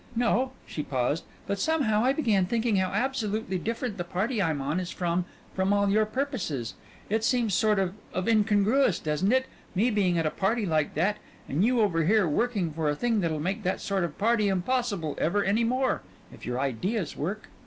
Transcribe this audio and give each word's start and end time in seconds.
"No" 0.15 0.53
she 0.65 0.81
paused," 0.81 1.25
but 1.45 1.59
somehow 1.59 2.03
I 2.03 2.11
began 2.11 2.47
thinking 2.47 2.77
how 2.77 2.87
absolutely 2.91 3.59
different 3.59 3.97
the 3.97 4.03
party 4.03 4.41
I'm 4.41 4.59
on 4.59 4.79
is 4.79 4.89
from 4.89 5.25
from 5.53 5.71
all 5.73 5.91
your 5.91 6.07
purposes. 6.07 6.73
It 7.07 7.23
seems 7.23 7.53
sort 7.53 7.77
of 7.77 7.93
of 8.11 8.27
incongruous, 8.27 8.97
doesn't 8.97 9.31
it? 9.31 9.45
me 9.75 9.91
being 9.91 10.17
at 10.17 10.25
a 10.25 10.31
party 10.31 10.65
like 10.65 10.95
that, 10.95 11.17
and 11.47 11.63
you 11.63 11.81
over 11.81 12.03
here 12.03 12.27
working 12.27 12.71
for 12.71 12.89
a 12.89 12.95
thing 12.95 13.19
that'll 13.21 13.39
make 13.39 13.61
that 13.61 13.79
sort 13.79 14.03
of 14.03 14.17
party 14.17 14.47
impossible 14.47 15.15
ever 15.21 15.43
any 15.43 15.63
more, 15.63 16.01
if 16.33 16.47
your 16.47 16.59
ideas 16.59 17.15
work." 17.15 17.49